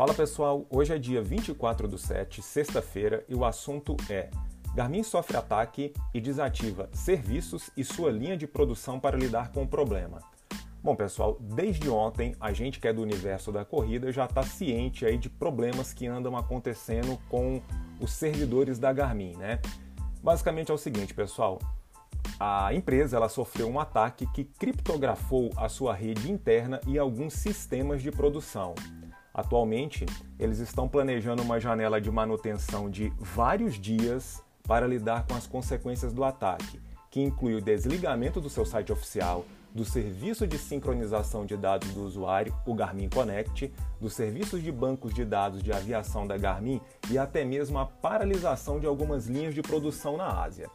[0.00, 4.30] Fala pessoal, hoje é dia 24 do 7, sexta-feira, e o assunto é
[4.74, 9.68] Garmin sofre ataque e desativa serviços e sua linha de produção para lidar com o
[9.68, 10.22] problema.
[10.82, 15.04] Bom pessoal, desde ontem a gente que é do universo da corrida já está ciente
[15.04, 17.60] aí de problemas que andam acontecendo com
[18.00, 19.60] os servidores da Garmin, né?
[20.22, 21.58] Basicamente é o seguinte, pessoal,
[22.38, 28.00] a empresa ela sofreu um ataque que criptografou a sua rede interna e alguns sistemas
[28.00, 28.74] de produção.
[29.40, 30.04] Atualmente,
[30.38, 36.12] eles estão planejando uma janela de manutenção de vários dias para lidar com as consequências
[36.12, 36.78] do ataque,
[37.10, 42.02] que inclui o desligamento do seu site oficial, do serviço de sincronização de dados do
[42.02, 46.78] usuário, o Garmin Connect, dos serviços de bancos de dados de aviação da Garmin
[47.10, 50.68] e até mesmo a paralisação de algumas linhas de produção na Ásia.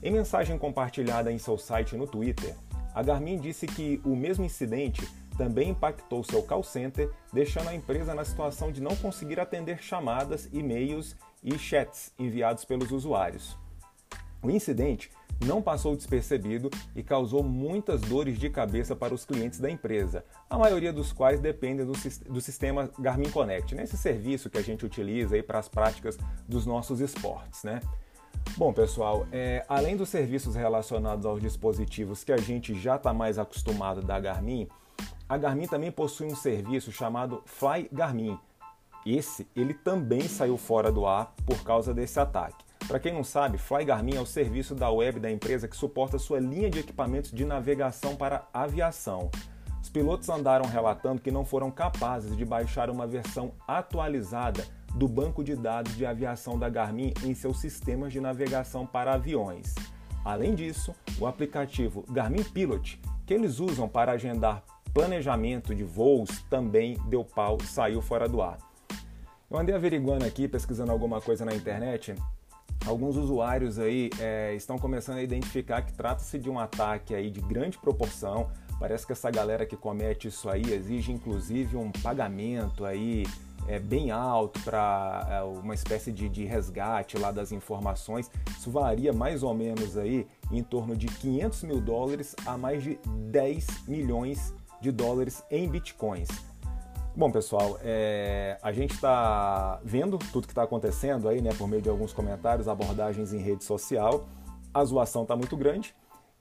[0.00, 2.54] Em mensagem compartilhada em seu site no Twitter,
[2.94, 8.14] a Garmin disse que o mesmo incidente também impactou seu call center, deixando a empresa
[8.14, 13.56] na situação de não conseguir atender chamadas, e-mails e chats enviados pelos usuários.
[14.42, 15.10] O incidente
[15.44, 20.56] não passou despercebido e causou muitas dores de cabeça para os clientes da empresa, a
[20.58, 21.92] maioria dos quais dependem do,
[22.28, 23.98] do sistema Garmin Connect, nesse né?
[23.98, 26.18] serviço que a gente utiliza para as práticas
[26.48, 27.64] dos nossos esportes.
[27.64, 27.80] Né?
[28.56, 33.38] Bom, pessoal, é, além dos serviços relacionados aos dispositivos que a gente já está mais
[33.38, 34.68] acostumado da Garmin,
[35.32, 38.38] a Garmin também possui um serviço chamado Fly Garmin.
[39.06, 42.62] Esse, ele também saiu fora do ar por causa desse ataque.
[42.86, 46.18] Para quem não sabe, Fly Garmin é o serviço da web da empresa que suporta
[46.18, 49.30] sua linha de equipamentos de navegação para aviação.
[49.80, 55.42] Os pilotos andaram relatando que não foram capazes de baixar uma versão atualizada do banco
[55.42, 59.74] de dados de aviação da Garmin em seus sistemas de navegação para aviões.
[60.26, 64.62] Além disso, o aplicativo Garmin Pilot, que eles usam para agendar
[64.92, 68.58] planejamento de voos também deu pau, saiu fora do ar.
[69.50, 72.14] Eu andei averiguando aqui, pesquisando alguma coisa na internet.
[72.86, 77.40] Alguns usuários aí é, estão começando a identificar que trata-se de um ataque aí de
[77.40, 78.50] grande proporção.
[78.80, 83.24] Parece que essa galera que comete isso aí exige inclusive um pagamento aí
[83.68, 88.30] é, bem alto para é, uma espécie de, de resgate lá das informações.
[88.58, 92.98] Isso varia mais ou menos aí em torno de 500 mil dólares a mais de
[93.30, 96.28] 10 milhões de dólares em bitcoins.
[97.14, 101.80] Bom, pessoal, é, a gente está vendo tudo que está acontecendo aí, né, por meio
[101.80, 104.26] de alguns comentários, abordagens em rede social.
[104.74, 105.94] A zoação está muito grande.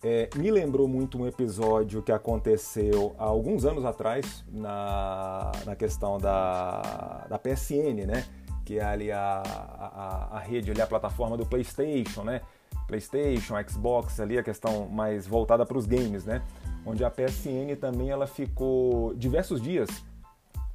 [0.04, 6.18] É, me lembrou muito um episódio que aconteceu há alguns anos atrás na, na questão
[6.18, 8.26] da, da PSN, né?
[8.66, 12.42] Que é ali a, a, a rede, ali a plataforma do PlayStation, né?
[12.88, 16.42] PlayStation, Xbox, ali a questão mais voltada para os games, né?
[16.86, 19.90] onde a PSN também ela ficou diversos dias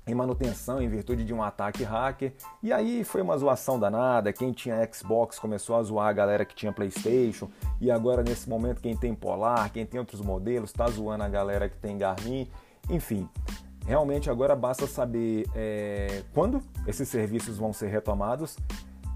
[0.06, 2.32] em manutenção em virtude de um ataque hacker.
[2.62, 4.32] E aí foi uma zoação danada.
[4.32, 7.50] Quem tinha Xbox começou a zoar a galera que tinha PlayStation.
[7.80, 11.68] E agora, nesse momento, quem tem Polar, quem tem outros modelos, está zoando a galera
[11.68, 12.48] que tem Garmin.
[12.88, 13.28] Enfim,
[13.86, 18.56] realmente agora basta saber é, quando esses serviços vão ser retomados,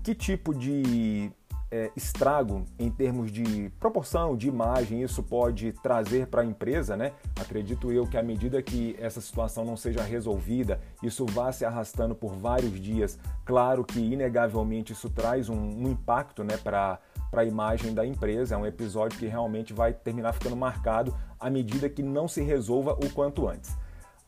[0.02, 1.30] que tipo de
[1.70, 7.12] é, estrago em termos de proporção de imagem isso pode trazer para a empresa, né?
[7.38, 12.14] Acredito eu que à medida que essa situação não seja resolvida, isso vá se arrastando
[12.14, 13.18] por vários dias.
[13.44, 16.98] Claro que inegavelmente isso traz um, um impacto, né, para
[17.30, 18.56] para a imagem da empresa.
[18.56, 22.94] É um episódio que realmente vai terminar ficando marcado à medida que não se resolva
[22.94, 23.76] o quanto antes.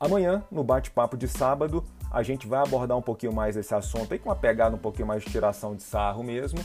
[0.03, 4.19] Amanhã, no bate-papo de sábado, a gente vai abordar um pouquinho mais esse assunto aí
[4.19, 6.59] com uma pegada um pouquinho mais de tiração de sarro mesmo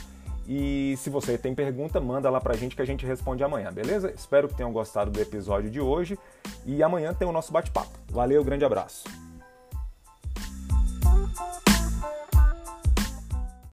[0.48, 4.10] e se você tem pergunta, manda lá pra gente que a gente responde amanhã, beleza?
[4.10, 6.18] Espero que tenham gostado do episódio de hoje
[6.66, 7.96] e amanhã tem o nosso bate-papo.
[8.10, 9.04] Valeu, grande abraço.